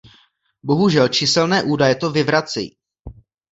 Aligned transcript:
Bohužel, 0.63 1.07
číselné 1.13 1.63
údaje 1.63 1.95
to 1.95 2.09
vyvracejí. 2.11 2.73